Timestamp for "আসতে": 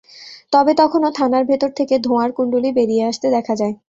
3.05-3.27